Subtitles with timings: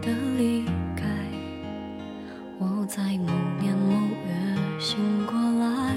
[0.00, 0.64] 的离
[0.96, 1.04] 开，
[2.58, 3.26] 我在某
[3.60, 3.94] 年某
[4.26, 5.94] 月醒过来。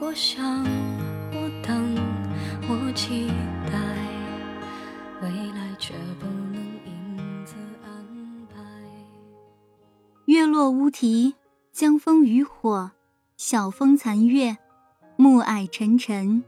[0.00, 0.64] 我想，
[1.32, 1.94] 我等，
[2.68, 3.28] 我期
[3.70, 3.78] 待，
[5.22, 7.90] 未来却不能因此安
[8.48, 8.60] 排。
[10.24, 11.34] 月落乌啼，
[11.72, 12.90] 江枫渔火，
[13.36, 14.56] 晓风残月，
[15.16, 16.42] 暮霭沉沉。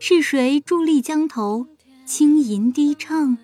[0.00, 1.66] 是谁伫立江头，
[2.04, 3.38] 轻吟低唱？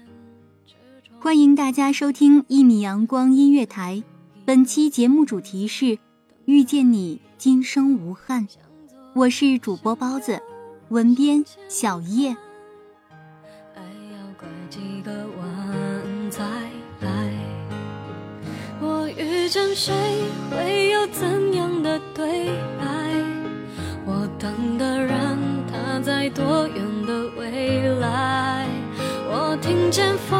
[1.25, 4.03] 欢迎大家收听一米阳光音乐台。
[4.45, 5.99] 本期节目主题是
[6.45, 8.47] “遇见你，今生无憾”。
[9.17, 10.39] 我是主播包子，
[10.91, 12.37] 文编小叶。
[13.75, 13.81] 爱
[14.13, 16.45] 要拐几个弯才
[17.01, 17.33] 来。
[18.83, 19.95] 我遇见谁，
[20.51, 22.85] 会有怎样的对白？
[24.05, 25.39] 我等的人，
[25.73, 28.69] 他在多远的未来？
[29.37, 30.39] 我听见风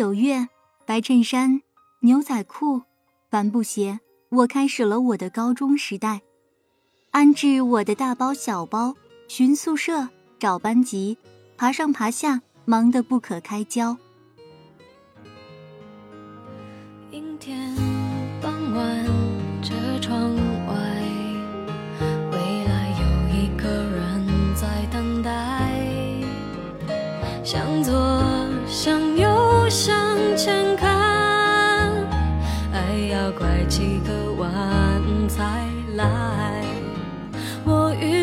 [0.00, 0.48] 九月，
[0.86, 1.60] 白衬衫、
[2.00, 2.80] 牛仔裤、
[3.30, 4.00] 帆布鞋，
[4.30, 6.22] 我开始了我的高中时代。
[7.10, 8.94] 安置我的大包小包，
[9.28, 11.18] 寻宿舍，找班级，
[11.58, 13.94] 爬上爬下，忙得不可开交。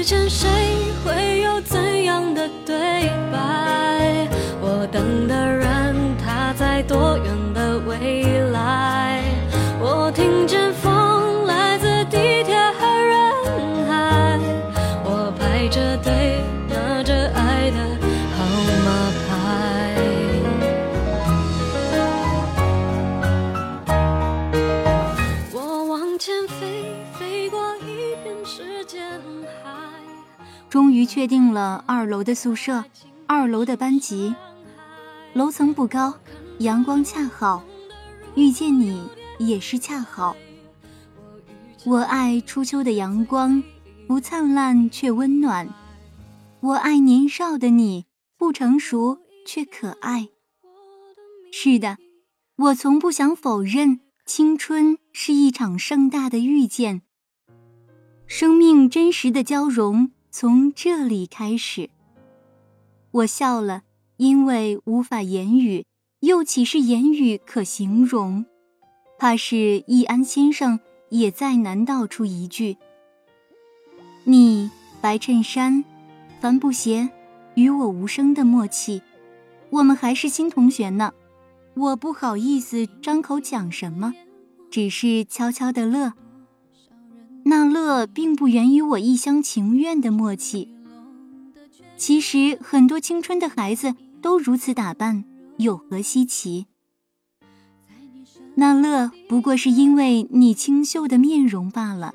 [0.08, 0.67] 见谁
[30.78, 32.86] 终于确定了二楼的宿舍，
[33.26, 34.36] 二楼的班级。
[35.34, 36.14] 楼层不高，
[36.60, 37.64] 阳光恰好，
[38.36, 39.02] 遇见你
[39.40, 40.38] 也是恰好。
[41.84, 43.64] 我爱初秋的阳光，
[44.08, 45.68] 不灿烂却温暖。
[46.60, 48.06] 我爱年少的你，
[48.38, 50.30] 不成熟却可爱。
[51.52, 51.98] 是的，
[52.56, 57.02] 我从不想否认，青春是一场盛大的遇见，
[58.28, 61.90] 生命真实的交融从这里开始。
[63.10, 63.82] 我笑了，
[64.18, 65.84] 因为无法言语，
[66.20, 68.46] 又岂是言语可形容？
[69.18, 70.80] 怕是易安先生
[71.10, 72.78] 也再难道出一句
[74.26, 74.70] ：“你
[75.02, 75.84] 白衬衫，
[76.40, 77.10] 帆布鞋，
[77.56, 79.02] 与我无声的默契，
[79.72, 81.14] 我们还是新同学呢。
[81.74, 84.14] 我不好意思张口讲什么，
[84.70, 86.14] 只是悄悄的乐。
[87.50, 90.68] 那乐并不源于我一厢情愿的默契。
[91.96, 95.24] 其实很多青春的孩子都如此打扮，
[95.56, 96.66] 有何稀奇？
[98.56, 102.14] 那乐不过是因为你清秀的面容罢了，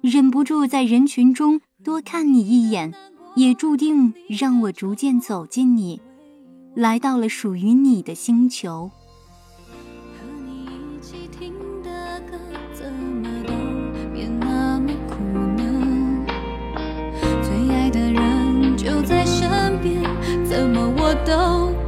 [0.00, 2.94] 忍不住在人群中多看你一眼，
[3.34, 6.00] 也注定让我逐渐走进你，
[6.76, 8.92] 来到了属于你的星球。
[21.24, 21.87] 都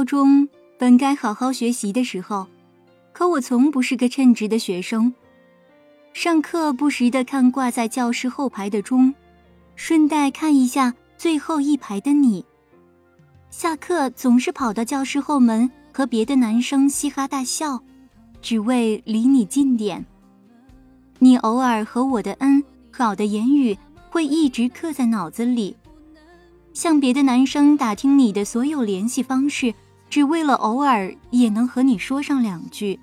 [0.00, 0.48] 高中
[0.78, 2.46] 本该好好学习的时候，
[3.12, 5.12] 可我从不是个称职的学生。
[6.14, 9.14] 上课不时的看挂在教室后排的钟，
[9.76, 12.42] 顺带看一下最后一排的你。
[13.50, 17.82] 下课总是跑到教室后门和别的男生嘻哈大笑，
[18.40, 20.06] 只为离你近点。
[21.18, 23.76] 你偶尔和我的恩好的言语
[24.08, 25.76] 会一直刻在脑子里，
[26.72, 29.74] 向别的男生打听你的所有联系方式。
[30.10, 32.98] 只为了偶尔也能和你说上两句。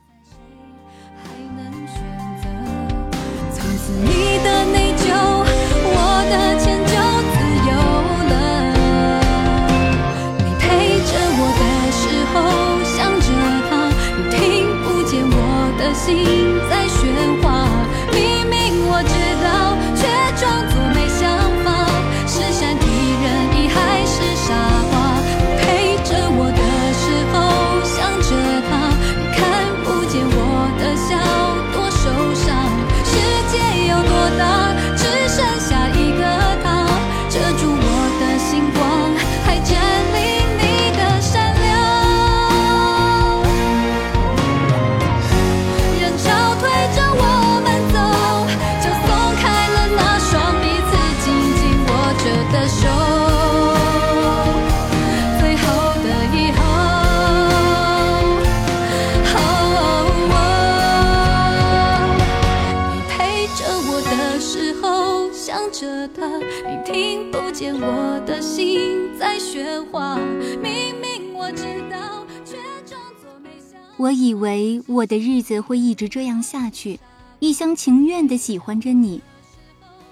[66.84, 70.18] 听不见我的心在喧哗，
[70.60, 73.80] 明明我知道，却装作没想。
[73.98, 77.00] 我以为我的日子会一直这样下去，
[77.38, 79.22] 一厢情愿的喜欢着你，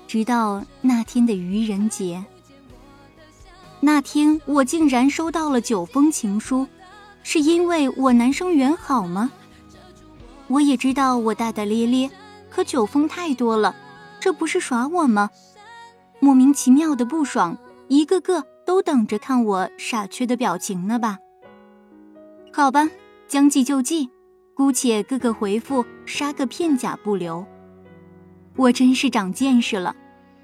[0.06, 2.24] 直到那天的愚人节。
[3.80, 6.68] 那天我竟然收到了九封情书，
[7.24, 9.32] 是因为我男生缘好吗？
[10.48, 12.12] 我也知道我大大咧咧，
[12.52, 13.76] 可九封太多了，
[14.20, 15.32] 这不是耍我吗？
[16.26, 17.56] 莫名其妙的不爽，
[17.88, 21.20] 一个个都等着看我傻缺的表情呢吧？
[22.52, 22.90] 好吧，
[23.28, 24.10] 将计就计，
[24.56, 27.46] 姑且个个回复，杀个片甲不留。
[28.56, 29.96] 我真是长见识了。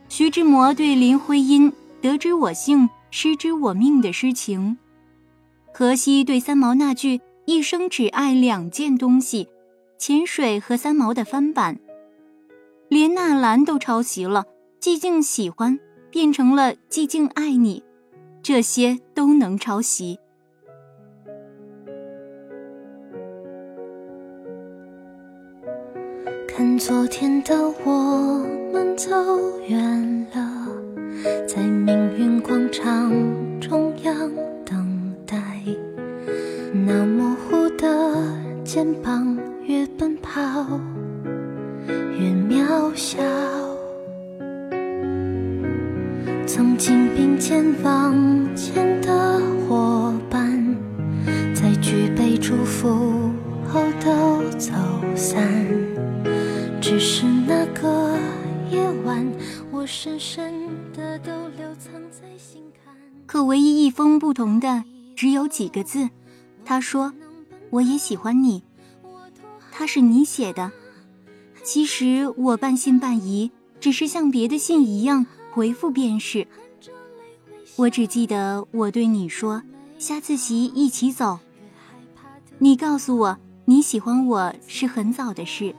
[0.08, 4.78] 徐志摩对林徽因“得之我幸，失之我命”的诗情，
[5.74, 9.48] 荷西对三毛那句“一生只爱两件东西”，
[9.98, 11.80] 潜水和三毛的翻版，
[12.88, 14.46] 连纳兰都抄袭了。
[14.82, 17.84] 寂静喜欢变成了寂静爱你，
[18.42, 20.18] 这些都能抄袭。
[26.48, 29.12] 看昨天的我们走
[29.68, 30.68] 远了，
[31.48, 33.12] 在命运广场
[33.60, 34.32] 中央
[34.66, 35.64] 等待，
[36.74, 38.34] 那模糊的
[38.64, 40.42] 肩膀越奔跑
[41.88, 43.22] 越渺小。
[46.62, 50.64] 曾经并肩往前的伙伴，
[51.56, 53.32] 在举杯祝福
[53.68, 54.72] 后都走
[55.16, 55.44] 散。
[56.80, 58.16] 只是那个
[58.70, 59.26] 夜晚，
[59.72, 59.84] 我。
[59.88, 60.54] 深深
[60.94, 62.94] 的都留藏在心坎。
[63.26, 64.84] 可唯一一封不同的
[65.16, 66.12] 只有几个字，
[66.64, 67.12] 他说
[67.72, 68.62] ：“我也喜欢你。”
[69.74, 70.72] 他是你写的，
[71.64, 73.50] 其实我半信半疑，
[73.80, 76.48] 只是像别的信一样回复便是。
[77.76, 79.62] 我只记得我对你说
[80.00, 81.40] ：“下自习一起走。”
[82.60, 85.76] 你告诉我你喜欢我是很早的事，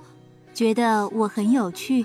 [0.55, 2.05] 觉得我很有趣。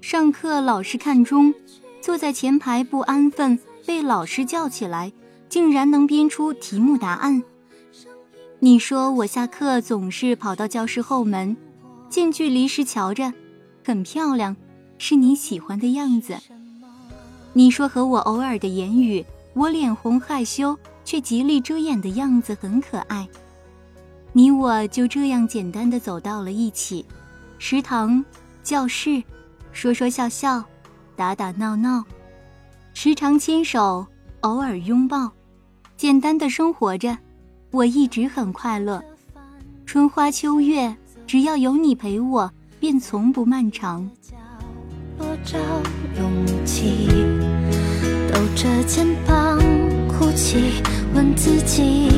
[0.00, 1.52] 上课老师看钟，
[2.00, 5.12] 坐在前排不安分，被老师叫起来，
[5.48, 7.42] 竟然能编出题目答案。
[8.60, 11.56] 你说我下课总是跑到教室后门，
[12.08, 13.32] 近距离时瞧着，
[13.84, 14.56] 很漂亮，
[14.98, 16.36] 是你喜欢的样子。
[17.56, 23.26] 你说和我偶尔的言语，我脸红害羞却极力遮掩的样子很可爱。
[24.34, 27.02] 你我就这样简单的走到了一起，
[27.58, 28.22] 食堂、
[28.62, 29.22] 教室，
[29.72, 30.62] 说说笑笑，
[31.16, 32.04] 打打闹闹，
[32.92, 34.06] 时常牵手，
[34.40, 35.32] 偶尔拥抱，
[35.96, 37.16] 简单的生活着，
[37.70, 39.02] 我一直很快乐。
[39.86, 40.94] 春花秋月，
[41.26, 44.10] 只要有你陪我，便从不漫长。
[45.18, 45.58] 多找
[46.18, 47.08] 勇气，
[48.30, 49.58] 抖着肩膀
[50.08, 50.82] 哭泣，
[51.14, 52.10] 问自己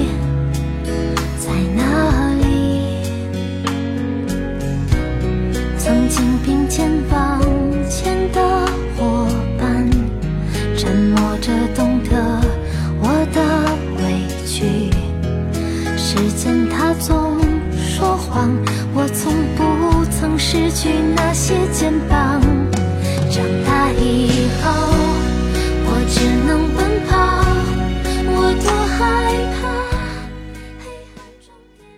[28.98, 29.68] 害怕。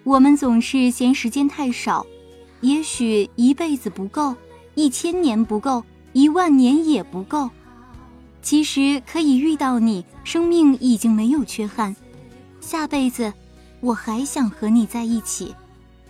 [0.05, 2.05] 我们总是嫌时间太少，
[2.61, 4.35] 也许一辈子不够，
[4.75, 7.49] 一千年不够，一万年也不够。
[8.43, 11.97] 其实可以遇到你，生命已经没有缺憾。
[12.61, 13.33] 下辈子，
[13.81, 15.55] 我还想和你在一起。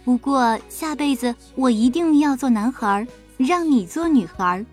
[0.04, 3.06] 不过下辈子我一定要做男孩，
[3.36, 4.64] 让你做女孩。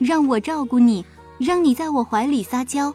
[0.00, 1.04] 让我照顾你，
[1.38, 2.92] 让你在我怀里撒娇，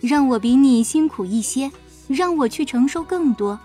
[0.00, 1.70] 让我比你辛苦一些，
[2.08, 3.58] 让我去承受更多。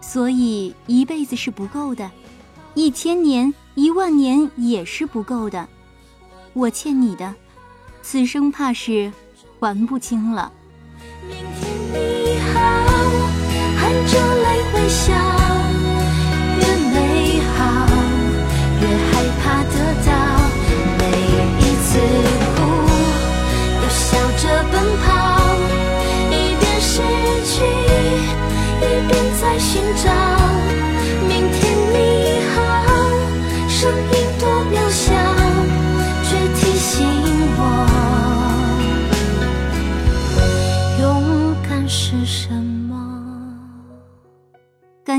[0.00, 2.10] 所以一辈子是不够的，
[2.74, 5.66] 一千年、一万年也是不够的。
[6.52, 7.34] 我欠你的，
[8.02, 9.12] 此生怕是
[9.58, 10.52] 还不清了。
[11.26, 12.60] 明天你好，
[13.76, 15.43] 含着泪微笑。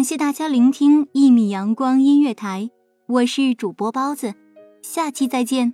[0.05, 2.69] 谢大家聆听一米阳光音乐台，
[3.07, 4.35] 我是主播包子，
[4.83, 5.73] 下期再见。